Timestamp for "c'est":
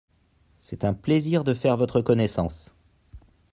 0.59-0.83